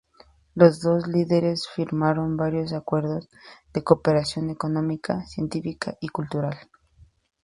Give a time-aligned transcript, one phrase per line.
[0.55, 3.29] Los dos líderes firmaron varios acuerdos
[3.71, 6.57] de cooperación económica, científica y cultural.